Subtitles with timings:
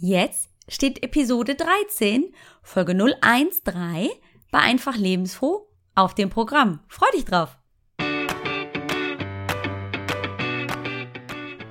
[0.00, 4.08] Jetzt steht Episode 13, Folge 013
[4.52, 6.78] bei Einfach Lebensfroh auf dem Programm.
[6.86, 7.58] Freu dich drauf!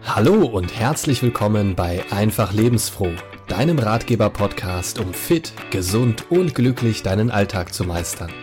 [0.04, 3.14] Hallo und herzlich willkommen bei Einfach Lebensfroh,
[3.48, 8.34] deinem Ratgeber-Podcast, um fit, gesund und glücklich deinen Alltag zu meistern.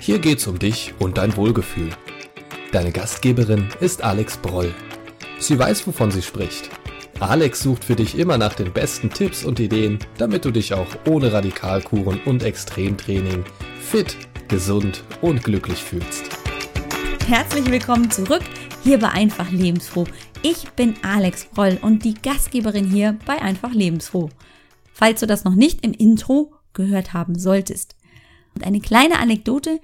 [0.00, 1.90] Hier geht's um dich und dein Wohlgefühl.
[2.72, 4.74] Deine Gastgeberin ist Alex Broll.
[5.38, 6.70] Sie weiß, wovon sie spricht.
[7.20, 10.88] Alex sucht für dich immer nach den besten Tipps und Ideen, damit du dich auch
[11.06, 13.44] ohne Radikalkuren und Extremtraining
[13.78, 14.16] fit,
[14.48, 16.30] gesund und glücklich fühlst.
[17.26, 18.42] Herzlich willkommen zurück
[18.82, 20.06] hier bei Einfach Lebensfroh.
[20.40, 24.30] Ich bin Alex Broll und die Gastgeberin hier bei Einfach Lebensfroh.
[24.94, 27.96] Falls du das noch nicht im Intro gehört haben solltest.
[28.54, 29.78] Und eine kleine Anekdote,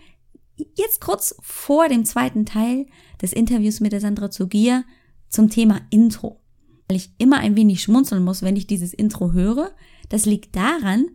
[0.74, 2.86] jetzt kurz vor dem zweiten Teil
[3.20, 4.84] des Interviews mit der Sandra Zugier
[5.28, 6.40] zum Thema Intro.
[6.88, 9.72] Weil ich immer ein wenig schmunzeln muss, wenn ich dieses Intro höre.
[10.08, 11.06] Das liegt daran,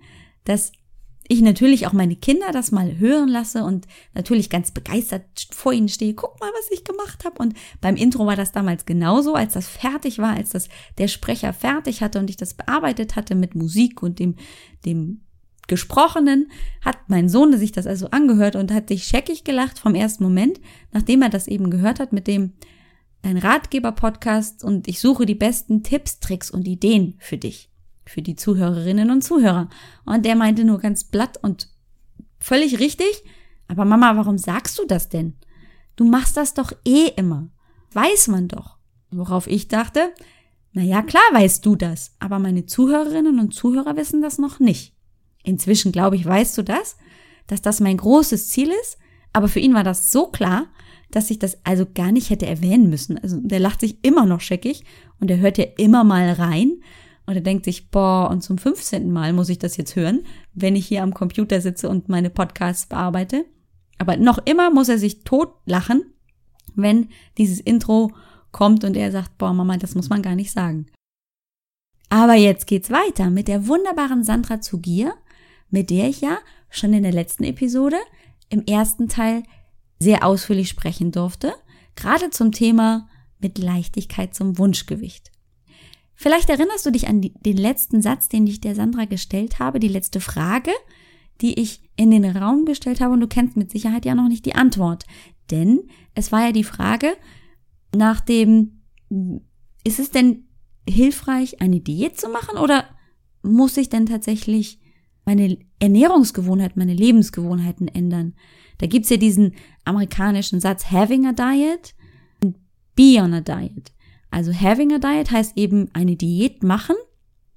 [0.44, 0.71] dass
[1.31, 5.88] ich natürlich auch meine Kinder das mal hören lasse und natürlich ganz begeistert vor ihnen
[5.88, 7.39] stehe, guck mal, was ich gemacht habe.
[7.39, 11.53] Und beim Intro war das damals genauso, als das fertig war, als das der Sprecher
[11.53, 14.36] fertig hatte und ich das bearbeitet hatte mit Musik und dem,
[14.86, 15.22] dem
[15.67, 16.52] Gesprochenen,
[16.83, 20.59] hat mein Sohn sich das also angehört und hat sich scheckig gelacht vom ersten Moment,
[20.92, 22.52] nachdem er das eben gehört hat mit dem
[23.22, 27.72] dein Ratgeber-Podcast und ich suche die besten Tipps, Tricks und Ideen für dich
[28.11, 29.69] für die Zuhörerinnen und Zuhörer.
[30.05, 31.69] Und der meinte nur ganz blatt und
[32.39, 33.23] völlig richtig,
[33.67, 35.36] aber Mama, warum sagst du das denn?
[35.95, 37.49] Du machst das doch eh immer.
[37.94, 38.77] Weiß man doch.
[39.11, 40.14] Worauf ich dachte,
[40.73, 44.95] na ja, klar weißt du das, aber meine Zuhörerinnen und Zuhörer wissen das noch nicht.
[45.44, 46.97] Inzwischen glaube ich, weißt du das,
[47.47, 48.97] dass das mein großes Ziel ist,
[49.33, 50.67] aber für ihn war das so klar,
[51.16, 53.17] dass ich das also gar nicht hätte erwähnen müssen.
[53.17, 54.84] Also der lacht sich immer noch scheckig
[55.20, 56.81] und er hört ja immer mal rein
[57.26, 59.12] und er denkt sich, boah, und zum 15.
[59.12, 60.23] Mal muss ich das jetzt hören,
[60.54, 63.45] wenn ich hier am Computer sitze und meine Podcasts bearbeite.
[63.98, 66.04] Aber noch immer muss er sich totlachen,
[66.76, 68.11] wenn dieses Intro
[68.52, 70.88] kommt und er sagt, boah, Mama, das muss man gar nicht sagen.
[72.10, 75.14] Aber jetzt geht's weiter mit der wunderbaren Sandra Zugier,
[75.70, 76.38] mit der ich ja
[76.70, 77.95] schon in der letzten Episode
[78.50, 79.44] im ersten Teil
[80.02, 81.54] sehr ausführlich sprechen durfte,
[81.95, 83.08] gerade zum Thema
[83.39, 85.32] mit Leichtigkeit zum Wunschgewicht.
[86.16, 89.80] Vielleicht erinnerst du dich an die, den letzten Satz, den ich der Sandra gestellt habe,
[89.80, 90.72] die letzte Frage,
[91.42, 94.45] die ich in den Raum gestellt habe und du kennst mit Sicherheit ja noch nicht
[94.45, 95.06] die Antwort.
[95.50, 95.82] Denn
[96.16, 97.14] es war ja die Frage
[97.95, 98.82] nach dem,
[99.83, 100.48] ist es denn
[100.88, 102.86] hilfreich, eine Diät zu machen oder
[103.44, 104.80] muss ich denn tatsächlich
[105.26, 108.33] meine Ernährungsgewohnheit, meine Lebensgewohnheiten ändern?
[108.81, 109.53] Da gibt's ja diesen
[109.86, 111.93] amerikanischen Satz, having a diet,
[112.95, 113.92] be on a diet.
[114.31, 116.95] Also having a diet heißt eben eine Diät machen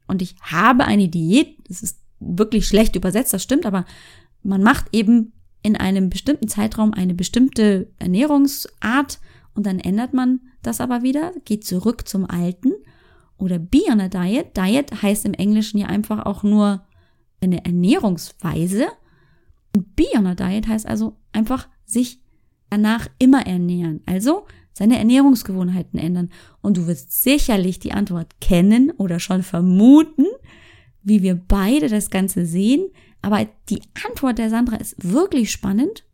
[0.06, 1.56] und ich habe eine Diät.
[1.66, 3.86] Das ist wirklich schlecht übersetzt, das stimmt, aber
[4.42, 5.32] man macht eben
[5.62, 9.18] in einem bestimmten Zeitraum eine bestimmte Ernährungsart
[9.54, 12.72] und dann ändert man das aber wieder, geht zurück zum Alten.
[13.38, 14.56] Oder be on a diet.
[14.56, 16.86] Diet heißt im Englischen ja einfach auch nur
[17.40, 18.86] eine Ernährungsweise.
[19.74, 22.20] Be on a diet heißt also einfach sich
[22.70, 24.02] danach immer ernähren.
[24.06, 26.30] Also seine Ernährungsgewohnheiten ändern.
[26.60, 30.26] Und du wirst sicherlich die Antwort kennen oder schon vermuten,
[31.02, 32.88] wie wir beide das Ganze sehen.
[33.22, 36.04] Aber die Antwort der Sandra ist wirklich spannend.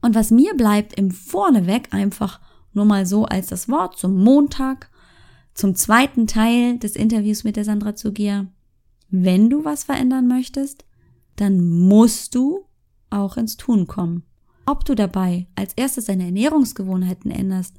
[0.00, 2.40] Und was mir bleibt im Vorneweg einfach
[2.72, 4.90] nur mal so als das Wort zum Montag,
[5.54, 8.48] zum zweiten Teil des Interviews mit der Sandra Zugier.
[9.10, 10.84] Wenn du was verändern möchtest,
[11.36, 12.66] dann musst du
[13.10, 14.24] auch ins Tun kommen.
[14.66, 17.76] Ob du dabei als erstes deine Ernährungsgewohnheiten änderst,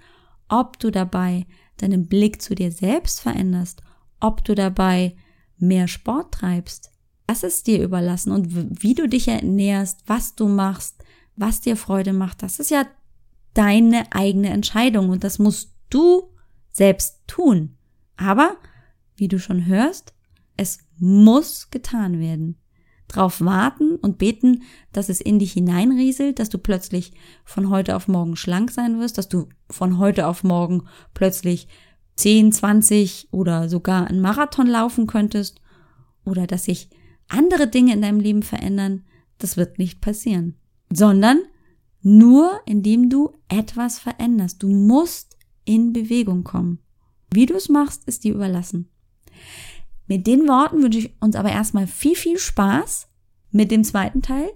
[0.48, 1.46] ob du dabei
[1.78, 3.82] deinen Blick zu dir selbst veränderst,
[4.20, 5.16] ob du dabei
[5.58, 6.92] mehr Sport treibst,
[7.28, 11.04] das ist dir überlassen und wie du dich ernährst, was du machst,
[11.36, 12.86] was dir Freude macht, das ist ja
[13.54, 16.30] deine eigene Entscheidung und das musst du
[16.72, 17.78] selbst tun.
[18.16, 18.58] Aber,
[19.16, 20.14] wie du schon hörst,
[20.56, 22.58] es muss getan werden
[23.16, 27.14] drauf warten und beten, dass es in dich hineinrieselt, dass du plötzlich
[27.44, 30.84] von heute auf morgen schlank sein wirst, dass du von heute auf morgen
[31.14, 31.68] plötzlich
[32.16, 35.62] 10, 20 oder sogar einen Marathon laufen könntest
[36.24, 36.90] oder dass sich
[37.28, 39.04] andere Dinge in deinem Leben verändern,
[39.38, 40.56] das wird nicht passieren,
[40.92, 41.40] sondern
[42.02, 44.62] nur indem du etwas veränderst.
[44.62, 46.80] Du musst in Bewegung kommen.
[47.34, 48.90] Wie du es machst, ist dir überlassen.
[50.08, 53.08] Mit den Worten wünsche ich uns aber erstmal viel, viel Spaß
[53.52, 54.50] mit dem zweiten Teil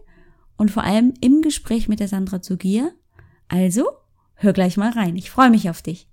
[0.58, 2.94] und vor allem im Gespräch mit der Sandra Zugier.
[3.48, 3.88] Also,
[4.36, 5.16] hör gleich mal rein.
[5.16, 6.08] Ich freue mich auf dich.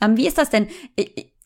[0.00, 0.68] Ähm, wie ist das denn?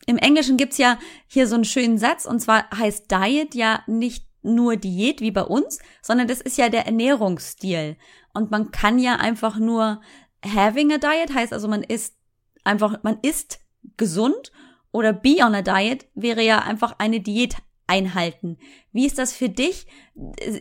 [0.07, 0.97] im Englischen gibt's ja
[1.27, 5.43] hier so einen schönen Satz und zwar heißt Diet ja nicht nur Diät wie bei
[5.43, 7.97] uns, sondern das ist ja der Ernährungsstil.
[8.33, 10.01] Und man kann ja einfach nur
[10.45, 12.15] having a diet heißt also man isst
[12.63, 13.59] einfach, man isst
[13.97, 14.51] gesund
[14.91, 17.55] oder be on a diet wäre ja einfach eine Diät
[17.87, 18.57] einhalten.
[18.91, 19.87] Wie ist das für dich?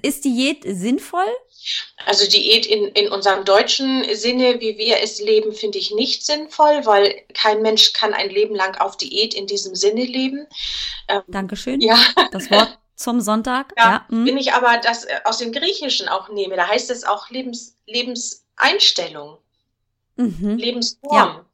[0.02, 1.26] Ist Diät sinnvoll?
[2.04, 6.82] Also Diät in, in unserem deutschen Sinne, wie wir es leben, finde ich nicht sinnvoll,
[6.84, 10.46] weil kein Mensch kann ein Leben lang auf Diät in diesem Sinne leben.
[11.08, 11.80] Ähm, Dankeschön.
[11.80, 11.98] Ja.
[12.30, 13.72] Das Wort zum Sonntag.
[13.76, 14.06] Ja, ja.
[14.08, 14.26] Hm.
[14.26, 17.76] wenn ich aber das äh, aus dem Griechischen auch nehme, da heißt es auch Lebens,
[17.86, 19.38] Lebenseinstellung,
[20.16, 20.56] mhm.
[20.56, 21.16] Lebensform.
[21.16, 21.45] Ja.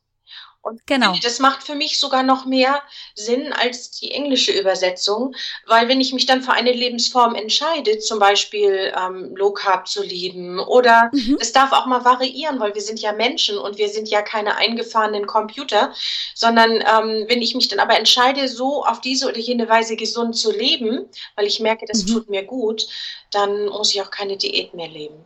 [0.63, 1.15] Und genau.
[1.21, 2.83] das macht für mich sogar noch mehr
[3.17, 5.35] Sinn als die englische Übersetzung,
[5.67, 10.05] weil wenn ich mich dann für eine Lebensform entscheide, zum Beispiel ähm, Low Carb zu
[10.05, 11.37] leben oder mhm.
[11.41, 14.55] es darf auch mal variieren, weil wir sind ja Menschen und wir sind ja keine
[14.57, 15.93] eingefahrenen Computer,
[16.35, 20.37] sondern ähm, wenn ich mich dann aber entscheide, so auf diese oder jene Weise gesund
[20.37, 22.13] zu leben, weil ich merke, das mhm.
[22.13, 22.87] tut mir gut,
[23.33, 25.25] dann muss ich auch keine Diät mehr leben.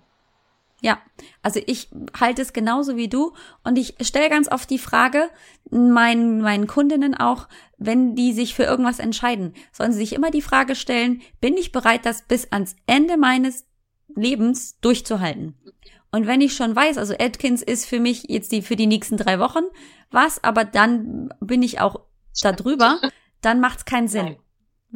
[0.86, 1.02] Ja,
[1.42, 3.32] also ich halte es genauso wie du
[3.64, 5.30] und ich stelle ganz oft die Frage
[5.68, 10.42] meinen, meinen Kundinnen auch, wenn die sich für irgendwas entscheiden, sollen sie sich immer die
[10.42, 13.66] Frage stellen, bin ich bereit, das bis ans Ende meines
[14.14, 15.58] Lebens durchzuhalten?
[16.12, 19.16] Und wenn ich schon weiß, also Atkins ist für mich jetzt die, für die nächsten
[19.16, 19.64] drei Wochen
[20.12, 21.98] was, aber dann bin ich auch
[22.42, 23.00] da drüber,
[23.40, 24.36] dann macht es keinen Sinn.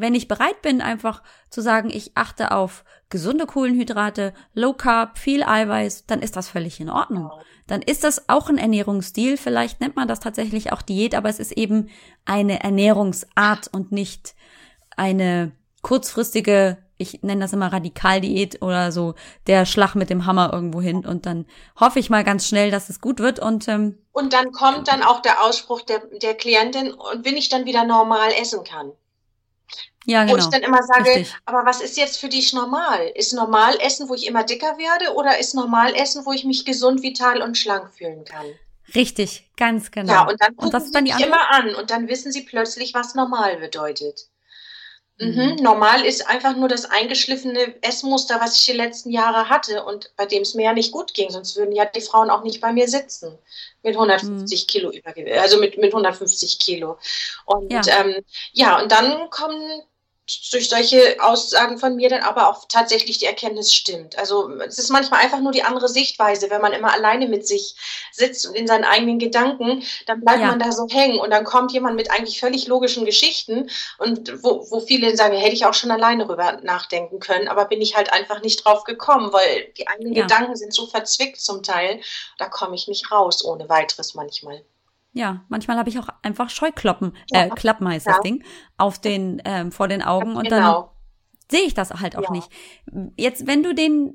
[0.00, 5.42] Wenn ich bereit bin, einfach zu sagen, ich achte auf gesunde Kohlenhydrate, Low Carb, viel
[5.42, 7.30] Eiweiß, dann ist das völlig in Ordnung.
[7.66, 9.36] Dann ist das auch ein Ernährungsstil.
[9.36, 11.90] Vielleicht nennt man das tatsächlich auch Diät, aber es ist eben
[12.24, 14.34] eine Ernährungsart und nicht
[14.96, 15.52] eine
[15.82, 19.14] kurzfristige, ich nenne das immer Radikaldiät oder so,
[19.46, 21.46] der Schlag mit dem Hammer irgendwo hin und dann
[21.78, 25.02] hoffe ich mal ganz schnell, dass es gut wird und ähm, und dann kommt dann
[25.02, 28.92] auch der Ausspruch der, der Klientin und wenn ich dann wieder normal essen kann.
[30.06, 30.32] Ja, genau.
[30.32, 30.50] Wo ich genau.
[30.50, 31.36] dann immer sage, Richtig.
[31.44, 33.12] aber was ist jetzt für dich normal?
[33.14, 36.64] Ist normal Essen, wo ich immer dicker werde oder ist normal Essen, wo ich mich
[36.64, 38.46] gesund, vital und schlank fühlen kann?
[38.94, 40.12] Richtig, ganz genau.
[40.12, 42.94] Ja, und dann gucken und das sie mich immer an und dann wissen sie plötzlich,
[42.94, 44.29] was normal bedeutet.
[45.20, 45.28] Mhm.
[45.28, 45.56] mhm.
[45.56, 50.24] Normal ist einfach nur das eingeschliffene Essmuster, was ich die letzten Jahre hatte und bei
[50.24, 52.72] dem es mir ja nicht gut ging, sonst würden ja die Frauen auch nicht bei
[52.72, 53.38] mir sitzen
[53.82, 54.66] mit 150 mhm.
[54.66, 56.98] Kilo Übergewicht, also mit, mit 150 Kilo.
[57.44, 57.82] Und ja.
[58.00, 59.82] Ähm, ja, und dann kommen
[60.50, 64.18] durch solche Aussagen von mir dann aber auch tatsächlich die Erkenntnis stimmt.
[64.18, 67.74] Also es ist manchmal einfach nur die andere Sichtweise, wenn man immer alleine mit sich
[68.12, 70.48] sitzt und in seinen eigenen Gedanken, dann bleibt ja.
[70.48, 74.66] man da so hängen und dann kommt jemand mit eigentlich völlig logischen Geschichten und wo,
[74.70, 78.12] wo viele sagen, hätte ich auch schon alleine rüber nachdenken können, aber bin ich halt
[78.12, 80.22] einfach nicht drauf gekommen, weil die eigenen ja.
[80.22, 82.00] Gedanken sind so verzwickt zum Teil,
[82.38, 84.64] da komme ich nicht raus ohne weiteres manchmal.
[85.12, 88.12] Ja, manchmal habe ich auch einfach Scheukloppen, äh, Klappen heißt ja.
[88.12, 88.44] das Ding,
[88.76, 90.56] auf den, ähm, vor den Augen und genau.
[90.56, 90.84] dann
[91.50, 92.30] sehe ich das halt auch ja.
[92.30, 92.48] nicht.
[93.16, 94.14] Jetzt, wenn du den,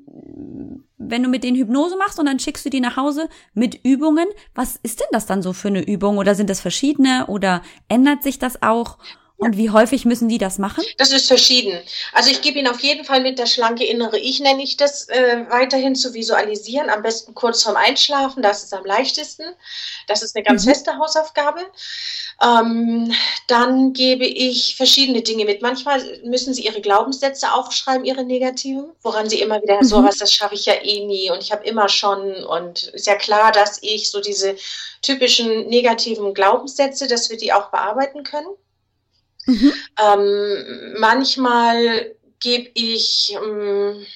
[0.96, 4.26] wenn du mit den Hypnose machst und dann schickst du die nach Hause mit Übungen,
[4.54, 6.18] was ist denn das dann so für eine Übung?
[6.18, 8.98] Oder sind das verschiedene oder ändert sich das auch?
[9.38, 10.82] Und wie häufig müssen die das machen?
[10.96, 11.78] Das ist verschieden.
[12.12, 15.08] Also ich gebe Ihnen auf jeden Fall mit der schlanke innere Ich, nenne ich das,
[15.10, 16.88] äh, weiterhin zu visualisieren.
[16.88, 19.44] Am besten kurz vorm Einschlafen, das ist am leichtesten.
[20.06, 20.70] Das ist eine ganz mhm.
[20.70, 21.60] feste Hausaufgabe.
[22.42, 23.12] Ähm,
[23.46, 25.60] dann gebe ich verschiedene Dinge mit.
[25.60, 29.84] Manchmal müssen Sie Ihre Glaubenssätze aufschreiben, Ihre negativen, woran Sie immer wieder, mhm.
[29.84, 33.16] sowas, das schaffe ich ja eh nie und ich habe immer schon und ist ja
[33.16, 34.56] klar, dass ich so diese
[35.02, 38.48] typischen negativen Glaubenssätze, dass wir die auch bearbeiten können.
[39.46, 39.72] Mhm.
[40.02, 44.06] Ähm, manchmal gebe ich ähm,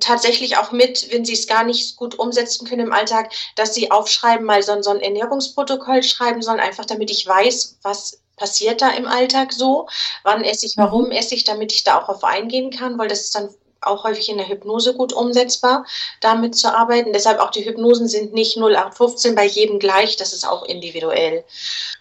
[0.00, 3.90] tatsächlich auch mit, wenn sie es gar nicht gut umsetzen können im Alltag, dass sie
[3.90, 8.90] aufschreiben, mal so, so ein Ernährungsprotokoll schreiben sollen, einfach damit ich weiß, was passiert da
[8.90, 9.86] im Alltag so,
[10.22, 11.12] wann esse ich, warum mhm.
[11.12, 13.50] esse ich, damit ich da auch auf eingehen kann, weil das ist dann
[13.82, 15.86] auch häufig in der Hypnose gut umsetzbar,
[16.20, 17.12] damit zu arbeiten.
[17.12, 21.44] Deshalb auch die Hypnosen sind nicht 0815 bei jedem gleich, das ist auch individuell.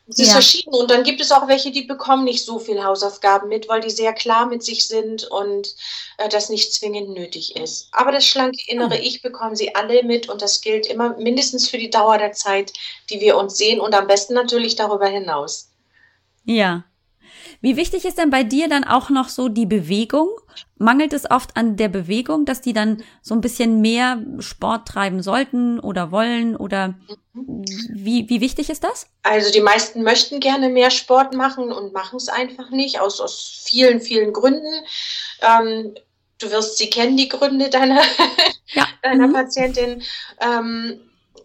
[0.07, 0.33] Es ist ja.
[0.33, 3.81] verschieden und dann gibt es auch welche, die bekommen nicht so viel Hausaufgaben mit, weil
[3.81, 5.75] die sehr klar mit sich sind und
[6.17, 7.89] äh, das nicht zwingend nötig ist.
[7.91, 9.03] Aber das schlanke innere hm.
[9.03, 12.74] Ich bekommen sie alle mit und das gilt immer mindestens für die Dauer der Zeit,
[13.09, 15.69] die wir uns sehen und am besten natürlich darüber hinaus.
[16.43, 16.83] Ja,
[17.61, 20.29] wie wichtig ist denn bei dir dann auch noch so die Bewegung?
[20.77, 25.21] Mangelt es oft an der Bewegung, dass die dann so ein bisschen mehr Sport treiben
[25.21, 26.95] sollten oder wollen oder
[27.33, 29.07] wie, wie wichtig ist das?
[29.23, 33.63] Also die meisten möchten gerne mehr Sport machen und machen es einfach nicht, aus, aus
[33.65, 34.85] vielen, vielen Gründen.
[35.41, 35.95] Ähm,
[36.39, 38.01] du wirst sie kennen, die Gründe deiner,
[38.67, 38.87] ja.
[39.03, 39.33] deiner mhm.
[39.33, 40.01] Patientin.
[40.39, 41.01] Ähm,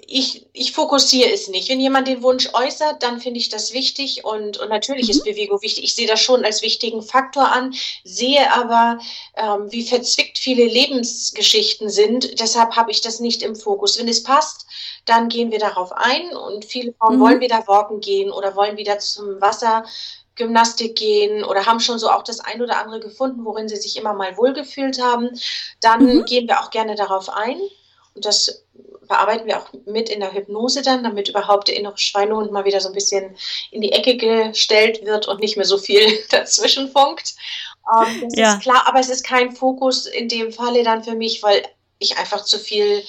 [0.06, 1.68] ich, ich fokussiere es nicht.
[1.68, 5.10] Wenn jemand den Wunsch äußert, dann finde ich das wichtig und, und natürlich mhm.
[5.10, 5.84] ist Bewegung wichtig.
[5.84, 8.98] Ich sehe das schon als wichtigen Faktor an, sehe aber,
[9.36, 12.40] ähm, wie verzwickt viele Lebensgeschichten sind.
[12.40, 13.98] Deshalb habe ich das nicht im Fokus.
[13.98, 14.66] Wenn es passt,
[15.04, 17.20] dann gehen wir darauf ein und viele Frauen mhm.
[17.20, 19.84] wollen wieder walken gehen oder wollen wieder zum Wasser.
[20.36, 23.96] Gymnastik gehen oder haben schon so auch das ein oder andere gefunden, worin sie sich
[23.96, 25.30] immer mal wohlgefühlt haben,
[25.80, 26.24] dann mhm.
[26.24, 27.56] gehen wir auch gerne darauf ein.
[28.14, 28.63] Und das
[29.06, 32.80] bearbeiten wir auch mit in der Hypnose dann, damit überhaupt der innere Schweinehund mal wieder
[32.80, 33.36] so ein bisschen
[33.70, 37.34] in die Ecke gestellt wird und nicht mehr so viel dazwischen funkt.
[37.96, 38.54] Ähm, das ja.
[38.54, 41.66] ist klar, aber es ist kein Fokus in dem Falle dann für mich, weil
[41.98, 43.02] ich einfach zu viel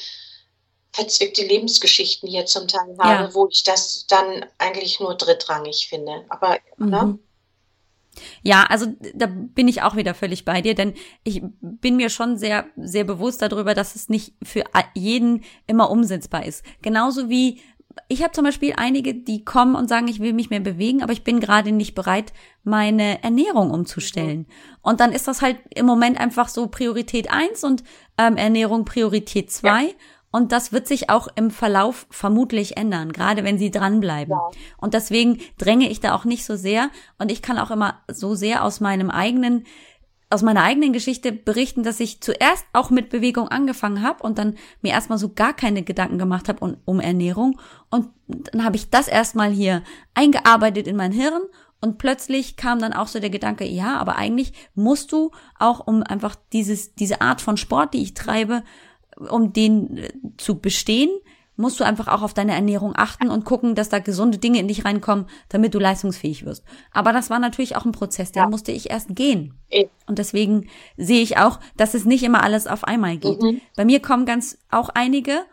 [0.96, 3.34] verzwickte Lebensgeschichten hier zum Teil habe, ja.
[3.34, 6.26] wo ich das dann eigentlich nur drittrangig finde.
[6.30, 6.90] Aber mhm.
[6.90, 7.20] ne?
[8.44, 10.94] Ja, also da bin ich auch wieder völlig bei dir, denn
[11.24, 16.46] ich bin mir schon sehr, sehr bewusst darüber, dass es nicht für jeden immer umsetzbar
[16.46, 16.64] ist.
[16.82, 17.60] Genauso wie
[18.08, 21.14] ich habe zum Beispiel einige, die kommen und sagen, ich will mich mehr bewegen, aber
[21.14, 24.48] ich bin gerade nicht bereit, meine Ernährung umzustellen.
[24.82, 27.84] Und dann ist das halt im Moment einfach so Priorität eins und
[28.18, 29.84] ähm, Ernährung Priorität zwei.
[29.84, 29.94] Ja.
[30.36, 34.34] Und das wird sich auch im Verlauf vermutlich ändern, gerade wenn sie dranbleiben.
[34.34, 34.52] Ja.
[34.76, 36.90] Und deswegen dränge ich da auch nicht so sehr.
[37.18, 39.64] Und ich kann auch immer so sehr aus meinem eigenen
[40.30, 44.56] aus meiner eigenen Geschichte berichten, dass ich zuerst auch mit Bewegung angefangen habe und dann
[44.82, 47.62] mir erstmal so gar keine Gedanken gemacht habe um, um Ernährung.
[47.90, 49.84] Und dann habe ich das erstmal hier
[50.16, 51.44] eingearbeitet in mein Hirn
[51.80, 56.04] und plötzlich kam dann auch so der Gedanke, ja, aber eigentlich musst du auch um
[56.04, 58.64] einfach dieses, diese Art von Sport, die ich treibe,
[59.18, 61.10] um den äh, zu bestehen,
[61.58, 64.68] musst du einfach auch auf deine Ernährung achten und gucken, dass da gesunde Dinge in
[64.68, 66.64] dich reinkommen, damit du leistungsfähig wirst.
[66.92, 68.50] Aber das war natürlich auch ein Prozess, den ja.
[68.50, 69.54] musste ich erst gehen.
[70.06, 70.68] Und deswegen
[70.98, 73.42] sehe ich auch, dass es nicht immer alles auf einmal geht.
[73.42, 73.62] Mhm.
[73.76, 75.46] Bei mir kommen ganz auch einige,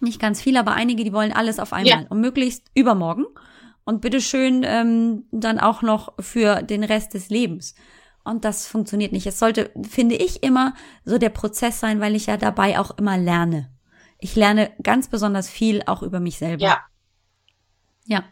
[0.00, 2.06] nicht ganz viele, aber einige, die wollen alles auf einmal ja.
[2.08, 3.24] und möglichst übermorgen
[3.84, 7.74] und bitteschön ähm, dann auch noch für den Rest des Lebens.
[8.26, 9.26] Und das funktioniert nicht.
[9.26, 13.16] Es sollte, finde ich, immer so der Prozess sein, weil ich ja dabei auch immer
[13.16, 13.70] lerne.
[14.18, 16.64] Ich lerne ganz besonders viel auch über mich selber.
[16.64, 16.84] Ja.
[18.06, 18.24] Ja.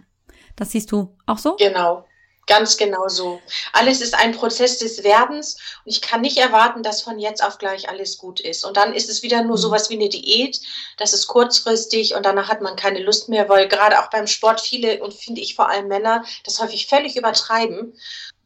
[0.56, 1.54] Das siehst du auch so?
[1.56, 2.04] Genau.
[2.46, 3.40] Ganz genau so.
[3.72, 7.58] Alles ist ein Prozess des Werdens und ich kann nicht erwarten, dass von jetzt auf
[7.58, 8.64] gleich alles gut ist.
[8.64, 9.60] Und dann ist es wieder nur mhm.
[9.60, 10.60] sowas wie eine Diät.
[10.98, 14.60] Das ist kurzfristig und danach hat man keine Lust mehr, weil gerade auch beim Sport
[14.60, 17.94] viele und finde ich vor allem Männer das häufig völlig übertreiben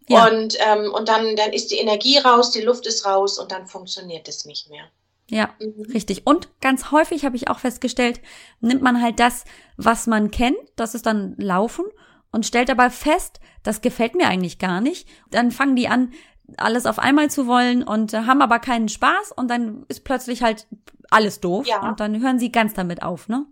[0.08, 0.26] ja.
[0.26, 3.66] Und, ähm, und dann, dann ist die Energie raus, die Luft ist raus und dann
[3.66, 4.84] funktioniert es nicht mehr.
[5.30, 5.92] Ja, mhm.
[5.92, 6.26] richtig.
[6.26, 8.20] Und ganz häufig habe ich auch festgestellt,
[8.60, 9.44] nimmt man halt das,
[9.76, 11.84] was man kennt, das ist dann Laufen
[12.32, 15.08] und stellt dabei fest, das gefällt mir eigentlich gar nicht.
[15.30, 16.12] Dann fangen die an,
[16.56, 20.42] alles auf einmal zu wollen und äh, haben aber keinen Spaß und dann ist plötzlich
[20.42, 20.66] halt
[21.10, 21.86] alles doof ja.
[21.86, 23.46] und dann hören sie ganz damit auf, ne?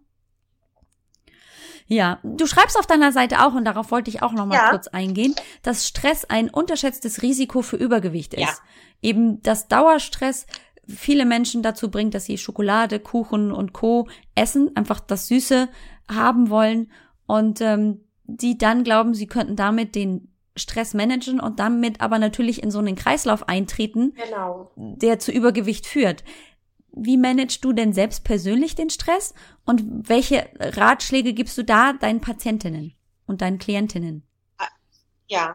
[1.89, 4.71] Ja, du schreibst auf deiner Seite auch, und darauf wollte ich auch noch mal ja.
[4.71, 8.43] kurz eingehen, dass Stress ein unterschätztes Risiko für Übergewicht ist.
[8.43, 8.55] Ja.
[9.03, 10.47] Eben, dass Dauerstress
[10.89, 14.09] viele Menschen dazu bringt, dass sie Schokolade, Kuchen und Co.
[14.35, 15.69] essen, einfach das Süße
[16.11, 16.91] haben wollen
[17.27, 22.63] und ähm, die dann glauben, sie könnten damit den Stress managen und damit aber natürlich
[22.63, 24.71] in so einen Kreislauf eintreten, genau.
[24.77, 26.25] der zu Übergewicht führt
[26.93, 32.21] wie managst du denn selbst persönlich den Stress und welche Ratschläge gibst du da deinen
[32.21, 32.95] Patientinnen
[33.27, 34.27] und deinen Klientinnen?
[35.29, 35.55] Ja,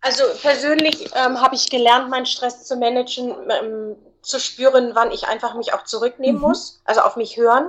[0.00, 5.26] also persönlich ähm, habe ich gelernt, meinen Stress zu managen, ähm, zu spüren, wann ich
[5.28, 6.48] einfach mich auch zurücknehmen mhm.
[6.48, 7.68] muss, also auf mich hören,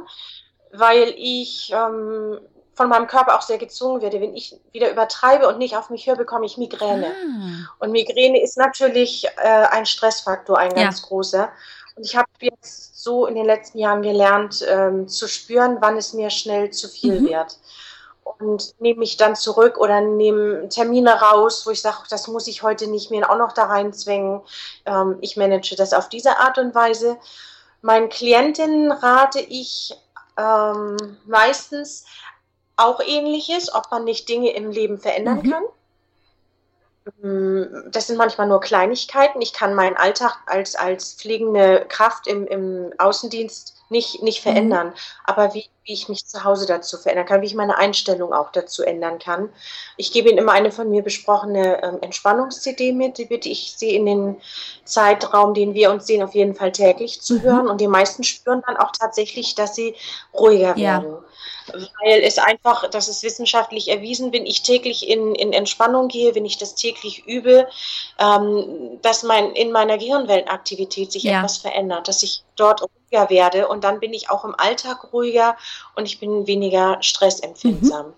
[0.72, 2.40] weil ich ähm,
[2.74, 4.22] von meinem Körper auch sehr gezwungen werde.
[4.22, 7.08] Wenn ich wieder übertreibe und nicht auf mich höre, bekomme ich Migräne.
[7.08, 7.76] Ah.
[7.80, 11.08] Und Migräne ist natürlich äh, ein Stressfaktor, ein ganz ja.
[11.08, 11.50] großer.
[11.96, 16.14] Und ich habe jetzt so in den letzten Jahren gelernt, ähm, zu spüren, wann es
[16.14, 17.30] mir schnell zu viel mhm.
[17.30, 17.58] wird.
[18.24, 22.64] Und nehme mich dann zurück oder nehme Termine raus, wo ich sage, das muss ich
[22.64, 24.42] heute nicht mehr auch noch da reinzwängen.
[24.86, 27.18] Ähm, ich manage das auf diese Art und Weise.
[27.82, 29.96] Meinen Klientinnen rate ich
[30.38, 32.06] ähm, meistens
[32.78, 35.52] auch ähnliches, ob man nicht Dinge im Leben verändern mhm.
[35.52, 35.64] kann.
[37.22, 39.42] Mm, das sind manchmal nur Kleinigkeiten.
[39.42, 44.50] Ich kann meinen Alltag als, als pflegende Kraft im, im Außendienst nicht, nicht mhm.
[44.50, 44.88] verändern.
[44.88, 44.94] Mhm.
[45.26, 48.52] Aber wie, wie ich mich zu Hause dazu verändern kann, wie ich meine Einstellung auch
[48.52, 49.50] dazu ändern kann.
[49.98, 53.18] Ich gebe Ihnen immer eine von mir besprochene ähm, Entspannungs-CD mit.
[53.18, 54.42] Die bitte ich Sie in den
[54.86, 57.42] Zeitraum, den wir uns sehen, auf jeden Fall täglich zu mhm.
[57.42, 57.68] hören.
[57.68, 59.96] Und die meisten spüren dann auch tatsächlich, dass sie
[60.34, 61.02] ruhiger ja.
[61.02, 61.18] werden.
[62.04, 66.46] Weil es einfach, das ist wissenschaftlich erwiesen, wenn ich täglich in, in Entspannung gehe, wenn
[66.46, 67.68] ich das täglich übe,
[68.20, 71.40] ähm, dass mein, in meiner Gehirnwellenaktivität sich ja.
[71.40, 75.58] etwas verändert, dass ich dort ruhiger werde und dann bin ich auch im Alltag ruhiger
[75.96, 78.08] und ich bin weniger stressempfindsam.
[78.08, 78.14] Mhm.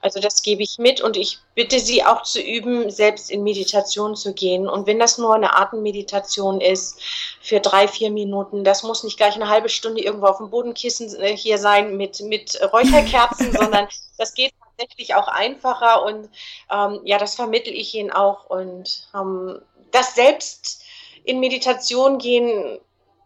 [0.00, 4.14] Also das gebe ich mit und ich bitte Sie auch zu üben, selbst in Meditation
[4.14, 4.68] zu gehen.
[4.68, 7.00] Und wenn das nur eine Atemmeditation ist,
[7.40, 11.14] für drei, vier Minuten, das muss nicht gleich eine halbe Stunde irgendwo auf dem Bodenkissen
[11.20, 16.28] äh, hier sein mit, mit Räucherkerzen, sondern das geht tatsächlich auch einfacher und
[16.70, 18.48] ähm, ja, das vermittel ich Ihnen auch.
[18.50, 20.82] Und ähm, das selbst
[21.24, 22.78] in Meditation gehen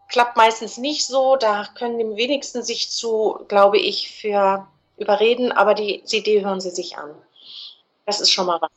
[0.07, 1.35] klappt meistens nicht so.
[1.37, 4.67] Da können die wenigsten sich zu, glaube ich, für
[4.97, 7.11] überreden, aber die CD hören sie sich an.
[8.05, 8.71] Das ist schon mal was.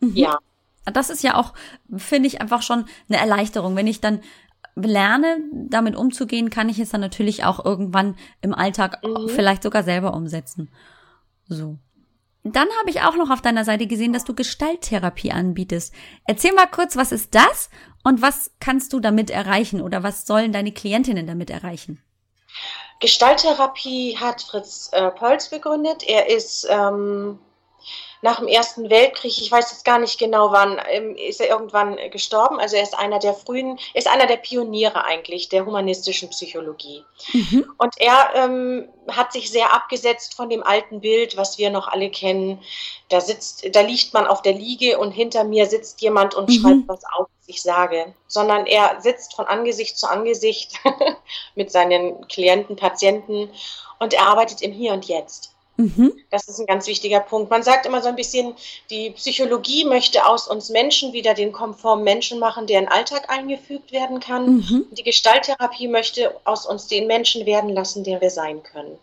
[0.00, 0.16] Mhm.
[0.16, 0.38] Ja.
[0.86, 1.52] Das ist ja auch,
[1.96, 3.76] finde ich, einfach schon eine Erleichterung.
[3.76, 4.22] Wenn ich dann
[4.76, 9.28] lerne, damit umzugehen, kann ich es dann natürlich auch irgendwann im Alltag mhm.
[9.28, 10.70] vielleicht sogar selber umsetzen.
[11.46, 11.78] So.
[12.42, 15.92] Dann habe ich auch noch auf deiner Seite gesehen, dass du Gestalttherapie anbietest.
[16.26, 17.68] Erzähl mal kurz, was ist das
[18.02, 22.02] und was kannst du damit erreichen oder was sollen deine Klientinnen damit erreichen?
[23.00, 26.02] Gestalttherapie hat Fritz äh, Polz begründet.
[26.06, 27.38] Er ist ähm,
[28.22, 31.96] nach dem Ersten Weltkrieg, ich weiß jetzt gar nicht genau wann, ähm, ist er irgendwann
[32.10, 32.60] gestorben.
[32.60, 37.04] Also er ist einer der frühen, ist einer der Pioniere eigentlich der humanistischen Psychologie.
[37.32, 37.72] Mhm.
[37.78, 42.10] Und er ähm, hat sich sehr abgesetzt von dem alten Bild, was wir noch alle
[42.10, 42.60] kennen.
[43.08, 46.54] Da sitzt, da liegt man auf der Liege und hinter mir sitzt jemand und mhm.
[46.54, 48.14] schreibt was auf, was ich sage.
[48.26, 50.74] Sondern er sitzt von Angesicht zu Angesicht
[51.54, 53.50] mit seinen Klienten, Patienten
[53.98, 55.54] und er arbeitet im Hier und Jetzt.
[55.80, 56.12] Mhm.
[56.30, 57.50] Das ist ein ganz wichtiger Punkt.
[57.50, 58.54] Man sagt immer so ein bisschen,
[58.90, 63.30] die Psychologie möchte aus uns Menschen wieder den konformen Menschen machen, der in den Alltag
[63.30, 64.56] eingefügt werden kann.
[64.56, 64.86] Mhm.
[64.90, 68.98] Die Gestalttherapie möchte aus uns den Menschen werden lassen, der wir sein können.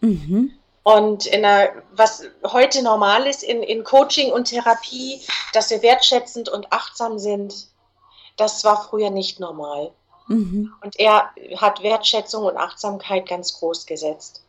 [0.00, 0.52] Mhm.
[0.82, 5.20] Und in einer, was heute normal ist in, in Coaching und Therapie,
[5.54, 7.68] dass wir wertschätzend und achtsam sind,
[8.36, 9.92] das war früher nicht normal.
[10.28, 10.74] Mhm.
[10.82, 14.42] Und er hat Wertschätzung und Achtsamkeit ganz groß gesetzt.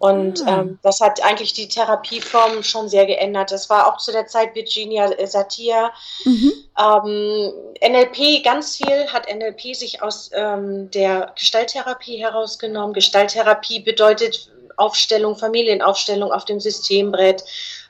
[0.00, 0.62] Und ah.
[0.62, 3.52] ähm, das hat eigentlich die Therapieform schon sehr geändert.
[3.52, 5.90] Das war auch zu der Zeit Virginia Satir.
[6.24, 6.52] Mhm.
[6.78, 7.52] Ähm,
[7.86, 12.94] NLP, ganz viel hat NLP sich aus ähm, der Gestalttherapie herausgenommen.
[12.94, 17.44] Gestalttherapie bedeutet Aufstellung, Familienaufstellung auf dem Systembrett,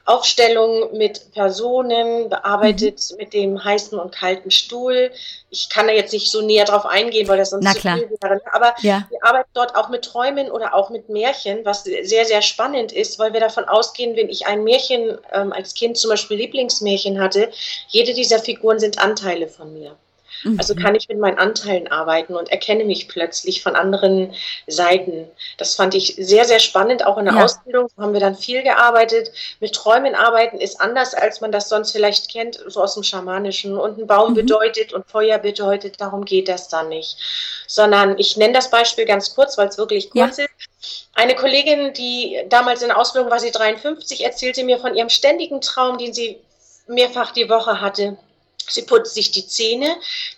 [0.06, 3.16] Aufstellung mit Personen, bearbeitet mhm.
[3.18, 5.10] mit dem heißen und kalten Stuhl.
[5.50, 7.98] Ich kann da jetzt nicht so näher drauf eingehen, weil das sonst Na zu klar.
[7.98, 8.40] viel wäre.
[8.52, 9.06] Aber ja.
[9.10, 13.18] wir arbeiten dort auch mit Träumen oder auch mit Märchen, was sehr, sehr spannend ist,
[13.18, 17.50] weil wir davon ausgehen, wenn ich ein Märchen ähm, als Kind zum Beispiel Lieblingsmärchen hatte,
[17.88, 19.96] jede dieser Figuren sind Anteile von mir.
[20.58, 20.78] Also mhm.
[20.78, 24.34] kann ich mit meinen Anteilen arbeiten und erkenne mich plötzlich von anderen
[24.66, 25.28] Seiten.
[25.58, 27.04] Das fand ich sehr, sehr spannend.
[27.04, 27.44] Auch in der ja.
[27.44, 29.30] Ausbildung haben wir dann viel gearbeitet.
[29.60, 33.76] Mit Träumen arbeiten ist anders, als man das sonst vielleicht kennt, so aus dem Schamanischen.
[33.76, 34.36] Und ein Baum mhm.
[34.36, 37.16] bedeutet und Feuer bedeutet, darum geht das dann nicht.
[37.66, 40.44] Sondern ich nenne das Beispiel ganz kurz, weil es wirklich kurz ja.
[40.44, 40.50] ist.
[41.14, 45.60] Eine Kollegin, die damals in der Ausbildung war, sie 53, erzählte mir von ihrem ständigen
[45.60, 46.38] Traum, den sie
[46.86, 48.16] mehrfach die Woche hatte.
[48.68, 49.96] Sie putzt sich die Zähne,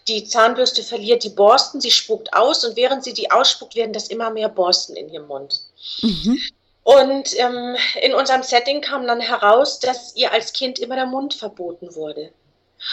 [0.08, 4.08] die Zahnbürste verliert die Borsten, sie spuckt aus und während sie die ausspuckt, werden das
[4.08, 5.60] immer mehr Borsten in ihrem Mund.
[6.02, 6.40] Mhm.
[6.84, 11.34] Und ähm, in unserem Setting kam dann heraus, dass ihr als Kind immer der Mund
[11.34, 12.32] verboten wurde.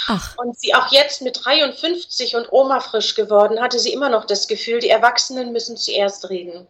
[0.08, 0.36] Ach.
[0.38, 4.48] Und sie auch jetzt mit 53 und Oma frisch geworden, hatte sie immer noch das
[4.48, 6.68] Gefühl, die Erwachsenen müssen zuerst reden.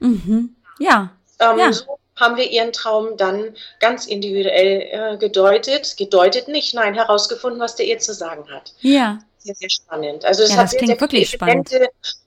[0.00, 0.54] Mhm.
[0.78, 1.10] Ja.
[1.38, 1.72] Ähm, ja.
[1.72, 7.76] So haben wir ihren Traum dann ganz individuell äh, gedeutet, gedeutet nicht, nein, herausgefunden, was
[7.76, 8.72] der ihr zu sagen hat.
[8.80, 9.18] Ja.
[9.38, 10.24] Sehr, sehr spannend.
[10.24, 11.70] Also es ja, das sehr, klingt sehr wirklich spannend.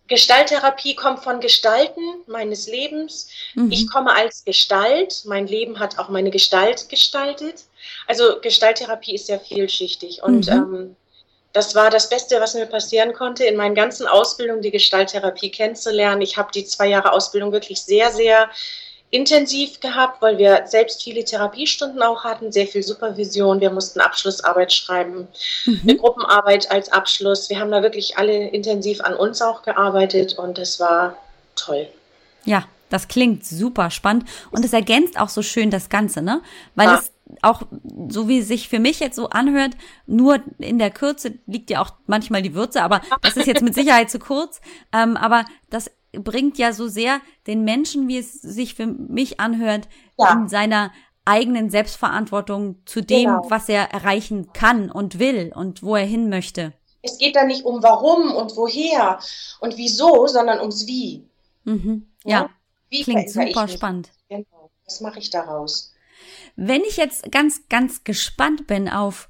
[0.07, 3.29] Gestalttherapie kommt von Gestalten meines Lebens.
[3.55, 3.71] Mhm.
[3.71, 5.21] Ich komme als Gestalt.
[5.25, 7.63] Mein Leben hat auch meine Gestalt gestaltet.
[8.07, 10.53] Also Gestalttherapie ist sehr vielschichtig und mhm.
[10.53, 10.95] ähm,
[11.53, 16.21] das war das Beste, was mir passieren konnte, in meinen ganzen Ausbildungen die Gestalttherapie kennenzulernen.
[16.21, 18.49] Ich habe die zwei Jahre Ausbildung wirklich sehr, sehr
[19.11, 23.59] intensiv gehabt, weil wir selbst viele Therapiestunden auch hatten, sehr viel Supervision.
[23.59, 25.27] Wir mussten Abschlussarbeit schreiben,
[25.65, 25.81] mhm.
[25.83, 27.49] eine Gruppenarbeit als Abschluss.
[27.49, 31.17] Wir haben da wirklich alle intensiv an uns auch gearbeitet und das war
[31.55, 31.87] toll.
[32.45, 36.41] Ja, das klingt super spannend und es ergänzt auch so schön das Ganze, ne?
[36.75, 36.99] Weil ja.
[36.99, 37.63] es auch,
[38.09, 39.71] so wie es sich für mich jetzt so anhört,
[40.05, 43.73] nur in der Kürze liegt ja auch manchmal die Würze, aber das ist jetzt mit
[43.75, 44.59] Sicherheit zu kurz.
[44.91, 49.87] Ähm, aber das bringt ja so sehr den Menschen, wie es sich für mich anhört,
[50.17, 50.33] ja.
[50.33, 50.91] in seiner
[51.25, 53.45] eigenen Selbstverantwortung zu dem, genau.
[53.49, 56.73] was er erreichen kann und will und wo er hin möchte.
[57.03, 59.19] Es geht da nicht um warum und woher
[59.59, 61.27] und wieso, sondern ums Wie.
[61.63, 62.07] Mhm.
[62.23, 62.49] Ja, ja.
[62.89, 64.11] Wie klingt super spannend.
[64.29, 64.71] Genau.
[64.85, 65.93] das mache ich daraus.
[66.55, 69.29] Wenn ich jetzt ganz, ganz gespannt bin auf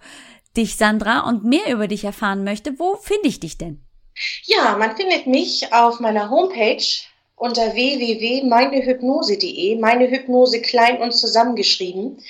[0.58, 3.86] dich, Sandra, und mehr über dich erfahren möchte, wo finde ich dich denn?
[4.44, 6.86] Ja, man findet mich auf meiner Homepage
[7.36, 12.24] unter www.meinehypnose.de, meine Hypnose klein und zusammengeschrieben.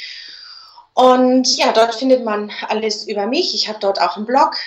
[0.93, 3.55] Und ja, dort findet man alles über mich.
[3.55, 4.57] Ich habe dort auch einen Blog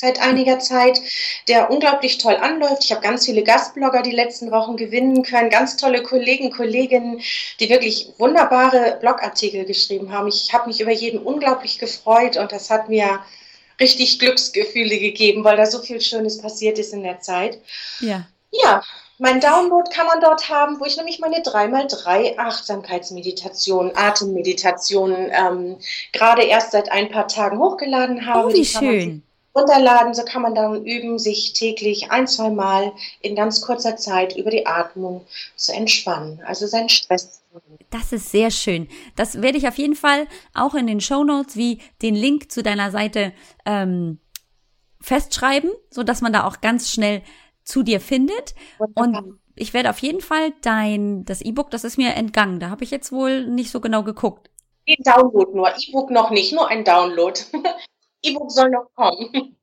[0.00, 1.00] seit einiger Zeit,
[1.46, 2.84] der unglaublich toll anläuft.
[2.84, 7.20] Ich habe ganz viele Gastblogger die letzten Wochen gewinnen können, ganz tolle Kollegen, Kolleginnen,
[7.60, 10.28] die wirklich wunderbare Blogartikel geschrieben haben.
[10.28, 13.20] Ich habe mich über jeden unglaublich gefreut und das hat mir
[13.80, 17.58] richtig Glücksgefühle gegeben, weil da so viel Schönes passiert ist in der Zeit.
[18.00, 18.26] Ja.
[18.52, 18.82] Ja,
[19.18, 25.76] mein Download kann man dort haben, wo ich nämlich meine 3x3 Achtsamkeitsmeditationen, Atemmeditationen ähm,
[26.12, 28.48] gerade erst seit ein paar Tagen hochgeladen habe.
[28.48, 29.22] Oh, wie schön.
[29.54, 34.36] Runterladen, so kann man dann üben, sich täglich ein, zwei Mal in ganz kurzer Zeit
[34.36, 37.42] über die Atmung zu entspannen, also seinen Stress.
[37.90, 38.88] Das ist sehr schön.
[39.16, 42.62] Das werde ich auf jeden Fall auch in den Show Notes wie den Link zu
[42.62, 43.32] deiner Seite
[43.66, 44.20] ähm,
[45.00, 47.22] festschreiben, so dass man da auch ganz schnell
[47.64, 48.54] zu dir findet.
[48.94, 52.60] Und ich werde auf jeden Fall dein, das E-Book, das ist mir entgangen.
[52.60, 54.48] Da habe ich jetzt wohl nicht so genau geguckt.
[54.86, 57.38] Den Download nur, E-Book noch nicht, nur ein Download.
[58.22, 59.56] E-Book soll noch kommen.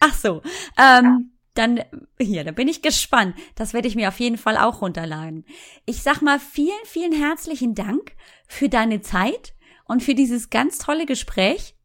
[0.00, 0.42] Ach so.
[0.78, 1.84] Ähm, dann,
[2.20, 3.36] hier, da bin ich gespannt.
[3.54, 5.44] Das werde ich mir auf jeden Fall auch runterladen.
[5.86, 8.12] Ich sag mal vielen, vielen herzlichen Dank
[8.48, 11.76] für deine Zeit und für dieses ganz tolle Gespräch.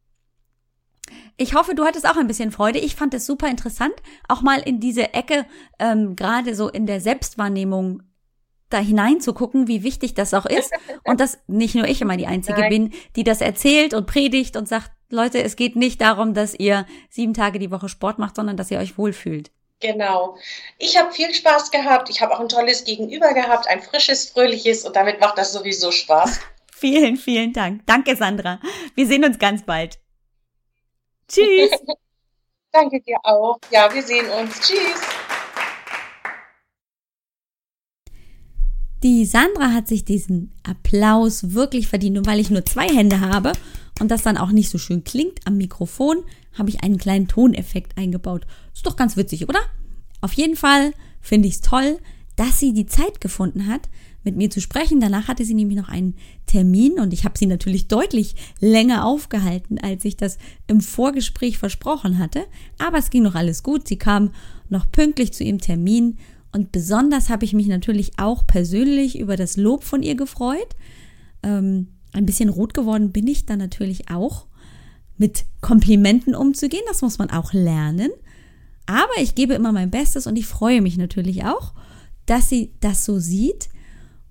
[1.38, 2.80] Ich hoffe, du hattest auch ein bisschen Freude.
[2.80, 3.94] Ich fand es super interessant,
[4.28, 5.46] auch mal in diese Ecke,
[5.80, 8.04] ähm, gerade so in der Selbstwahrnehmung
[8.70, 10.72] da hineinzugucken, wie wichtig das auch ist.
[11.04, 12.70] Und dass nicht nur ich immer die Einzige Nein.
[12.70, 16.86] bin, die das erzählt und predigt und sagt, Leute, es geht nicht darum, dass ihr
[17.10, 19.52] sieben Tage die Woche Sport macht, sondern dass ihr euch wohlfühlt.
[19.80, 20.38] Genau.
[20.78, 22.10] Ich habe viel Spaß gehabt.
[22.10, 25.92] Ich habe auch ein tolles Gegenüber gehabt, ein frisches, fröhliches und damit macht das sowieso
[25.92, 26.40] Spaß.
[26.72, 27.86] vielen, vielen Dank.
[27.86, 28.60] Danke, Sandra.
[28.96, 30.00] Wir sehen uns ganz bald.
[31.28, 31.72] Tschüss.
[32.72, 33.58] Danke dir auch.
[33.72, 34.60] Ja, wir sehen uns.
[34.60, 35.09] Tschüss.
[39.02, 43.54] Die Sandra hat sich diesen Applaus wirklich verdient und weil ich nur zwei Hände habe
[44.02, 46.18] und das dann auch nicht so schön klingt am Mikrofon,
[46.54, 48.46] habe ich einen kleinen Toneffekt eingebaut.
[48.74, 49.60] Ist doch ganz witzig, oder?
[50.20, 51.98] Auf jeden Fall finde ich es toll,
[52.36, 53.90] dass sie die Zeit gefunden hat,
[54.24, 55.00] mit mir zu sprechen.
[55.00, 59.78] Danach hatte sie nämlich noch einen Termin und ich habe sie natürlich deutlich länger aufgehalten,
[59.78, 62.46] als ich das im Vorgespräch versprochen hatte.
[62.78, 63.88] Aber es ging noch alles gut.
[63.88, 64.32] Sie kam
[64.68, 66.18] noch pünktlich zu ihrem Termin
[66.52, 70.76] und besonders habe ich mich natürlich auch persönlich über das Lob von ihr gefreut.
[71.44, 74.48] Ähm, ein bisschen rot geworden bin ich dann natürlich auch,
[75.18, 76.84] mit Komplimenten umzugehen.
[76.88, 78.10] Das muss man auch lernen.
[78.86, 81.74] Aber ich gebe immer mein Bestes und ich freue mich natürlich auch,
[82.26, 83.70] dass sie das so sieht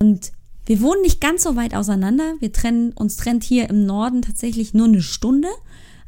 [0.01, 0.33] und
[0.67, 2.35] wir wohnen nicht ganz so weit auseinander.
[2.41, 5.49] Wir trennen, uns trennt hier im Norden tatsächlich nur eine Stunde.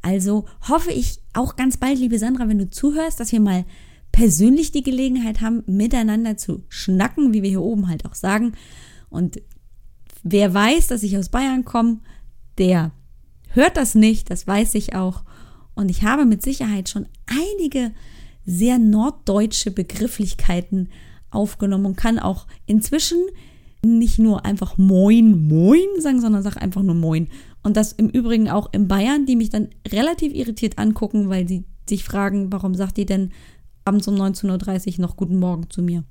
[0.03, 3.65] Also hoffe ich auch ganz bald, liebe Sandra, wenn du zuhörst, dass wir mal
[4.13, 8.53] persönlich die Gelegenheit haben, miteinander zu schnacken, wie wir hier oben halt auch sagen.
[9.09, 9.41] Und
[10.23, 11.99] wer weiß, dass ich aus Bayern komme,
[12.59, 12.93] der
[13.49, 15.23] hört das nicht, das weiß ich auch.
[15.75, 17.93] Und ich habe mit Sicherheit schon einige
[18.45, 20.89] sehr norddeutsche Begrifflichkeiten
[21.31, 23.19] aufgenommen und kann auch inzwischen
[23.83, 27.29] nicht nur einfach Moin, Moin sagen, sondern sag einfach nur Moin.
[27.63, 31.65] Und das im Übrigen auch in Bayern, die mich dann relativ irritiert angucken, weil sie
[31.89, 33.31] sich fragen, warum sagt die denn
[33.85, 36.05] abends um 19.30 Uhr noch Guten Morgen zu mir.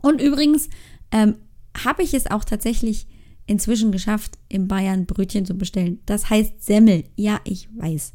[0.00, 0.68] Und übrigens
[1.10, 1.36] ähm,
[1.84, 3.06] habe ich es auch tatsächlich
[3.46, 6.00] inzwischen geschafft, in Bayern Brötchen zu bestellen.
[6.06, 7.04] Das heißt Semmel.
[7.16, 8.12] Ja, ich weiß.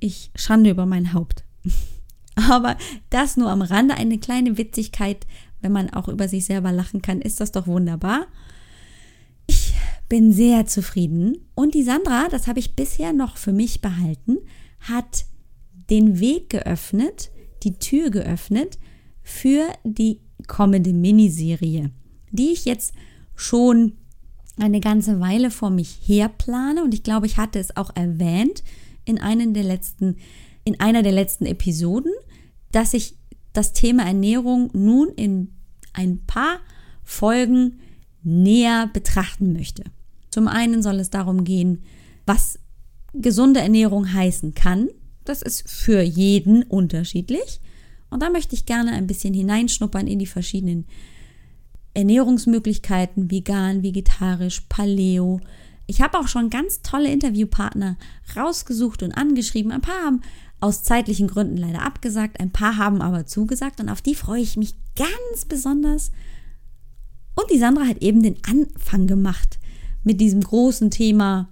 [0.00, 1.44] Ich schande über mein Haupt.
[2.34, 2.76] Aber
[3.10, 5.26] das nur am Rande eine kleine Witzigkeit,
[5.60, 8.26] wenn man auch über sich selber lachen kann, ist das doch wunderbar.
[9.46, 9.74] Ich
[10.08, 14.38] bin sehr zufrieden und die Sandra, das habe ich bisher noch für mich behalten,
[14.80, 15.24] hat
[15.90, 17.30] den Weg geöffnet,
[17.62, 18.78] die Tür geöffnet
[19.22, 21.90] für die kommende Miniserie,
[22.30, 22.94] die ich jetzt
[23.34, 23.92] schon
[24.58, 28.62] eine ganze Weile vor mich her plane und ich glaube, ich hatte es auch erwähnt
[29.04, 30.16] in einem der letzten
[30.64, 32.12] in einer der letzten Episoden,
[32.72, 33.16] dass ich
[33.52, 35.52] das Thema Ernährung nun in
[35.92, 36.58] ein paar
[37.04, 37.78] Folgen
[38.22, 39.84] näher betrachten möchte.
[40.30, 41.84] Zum einen soll es darum gehen,
[42.26, 42.58] was
[43.14, 44.88] gesunde Ernährung heißen kann.
[45.28, 47.60] Das ist für jeden unterschiedlich.
[48.10, 50.86] Und da möchte ich gerne ein bisschen hineinschnuppern in die verschiedenen
[51.94, 55.40] Ernährungsmöglichkeiten, vegan, vegetarisch, paleo.
[55.86, 57.96] Ich habe auch schon ganz tolle Interviewpartner
[58.36, 59.72] rausgesucht und angeschrieben.
[59.72, 60.20] Ein paar haben
[60.60, 64.56] aus zeitlichen Gründen leider abgesagt, ein paar haben aber zugesagt und auf die freue ich
[64.56, 66.12] mich ganz besonders.
[67.34, 69.58] Und die Sandra hat eben den Anfang gemacht
[70.02, 71.48] mit diesem großen Thema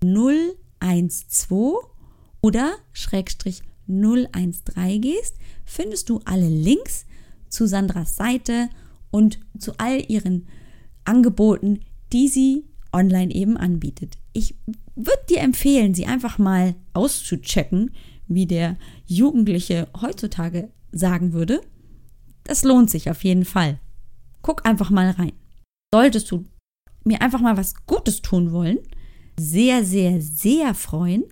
[0.00, 1.97] 012
[2.40, 7.06] oder Schrägstrich 013 gehst, findest du alle Links
[7.48, 8.68] zu Sandras Seite
[9.10, 10.46] und zu all ihren
[11.04, 11.80] Angeboten,
[12.12, 14.18] die sie online eben anbietet.
[14.32, 14.54] Ich
[14.94, 17.90] würde dir empfehlen, sie einfach mal auszuchecken,
[18.26, 21.60] wie der Jugendliche heutzutage sagen würde.
[22.44, 23.78] Das lohnt sich auf jeden Fall.
[24.42, 25.32] Guck einfach mal rein.
[25.92, 26.44] Solltest du
[27.04, 28.78] mir einfach mal was Gutes tun wollen,
[29.38, 31.24] sehr, sehr, sehr freuen,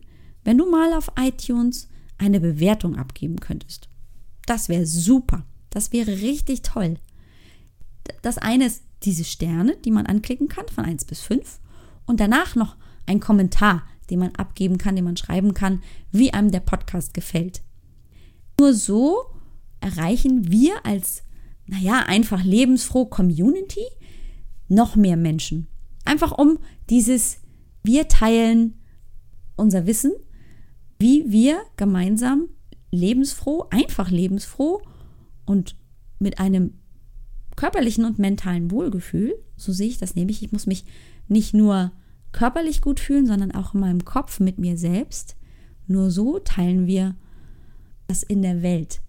[0.47, 3.89] wenn du mal auf iTunes eine Bewertung abgeben könntest.
[4.47, 5.45] Das wäre super.
[5.71, 6.99] Das wäre richtig toll.
[8.23, 11.59] Das eine ist diese Sterne, die man anklicken kann von 1 bis 5
[12.07, 15.83] und danach noch ein Kommentar, den man abgeben kann, den man schreiben kann,
[16.13, 17.63] wie einem der Podcast gefällt.
[18.59, 19.17] Nur so
[19.81, 21.25] erreichen wir als,
[21.67, 23.85] naja, einfach lebensfroh Community
[24.69, 25.67] noch mehr Menschen.
[26.05, 27.39] Einfach um dieses,
[27.83, 28.81] wir teilen
[29.57, 30.13] unser Wissen
[30.99, 32.49] wie wir gemeinsam
[32.91, 34.81] lebensfroh, einfach lebensfroh
[35.45, 35.77] und
[36.19, 36.75] mit einem
[37.57, 40.85] körperlichen und mentalen Wohlgefühl, so sehe ich das nämlich, ich muss mich
[41.29, 41.93] nicht nur
[42.33, 45.37] körperlich gut fühlen, sondern auch in meinem Kopf mit mir selbst.
[45.87, 47.17] Nur so teilen wir
[48.09, 49.01] das in der Welt.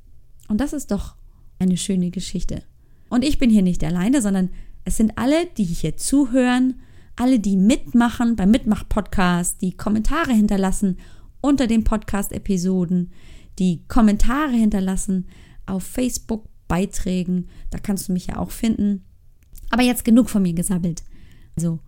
[0.47, 1.15] Und das ist doch
[1.59, 2.63] eine schöne Geschichte.
[3.09, 4.49] Und ich bin hier nicht alleine, sondern
[4.85, 6.75] es sind alle, die hier zuhören,
[7.15, 10.97] alle, die mitmachen beim Mitmach-Podcast, die Kommentare hinterlassen
[11.41, 13.11] unter den Podcast-Episoden,
[13.59, 15.27] die Kommentare hinterlassen
[15.65, 17.47] auf Facebook, Beiträgen.
[17.69, 19.05] Da kannst du mich ja auch finden.
[19.69, 21.03] Aber jetzt genug von mir gesabbelt.
[21.55, 21.79] Also,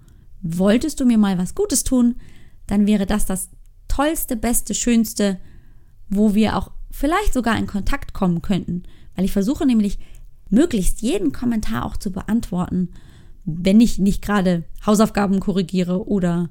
[0.42, 2.16] wolltest du mir mal was Gutes tun,
[2.68, 3.50] dann wäre das das
[3.88, 5.40] tollste, beste, schönste,
[6.10, 8.84] wo wir auch vielleicht sogar in Kontakt kommen könnten.
[9.16, 10.00] Weil ich versuche nämlich
[10.50, 12.90] möglichst jeden Kommentar auch zu beantworten,
[13.46, 16.50] wenn ich nicht gerade Hausaufgaben korrigiere oder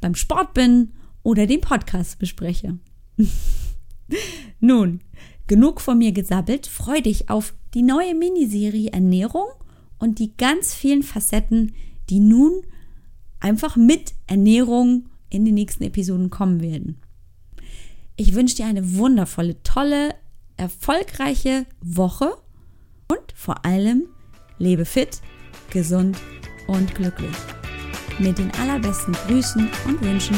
[0.00, 2.78] beim Sport bin oder den Podcast bespreche.
[4.60, 5.00] Nun,
[5.46, 9.46] genug von mir gesabbelt, freu dich auf die neue Miniserie Ernährung
[9.98, 11.74] und die ganz vielen Facetten,
[12.08, 12.62] die nun
[13.38, 16.98] einfach mit Ernährung in den nächsten Episoden kommen werden.
[18.16, 20.14] Ich wünsche dir eine wundervolle, tolle,
[20.56, 22.32] erfolgreiche Woche
[23.08, 24.08] und vor allem
[24.58, 25.20] lebe fit,
[25.70, 26.18] gesund
[26.66, 27.36] und glücklich.
[28.18, 30.36] Mit den allerbesten Grüßen und Wünschen,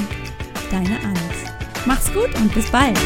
[0.72, 1.52] deine Alex.
[1.84, 2.98] Mach's gut und bis bald.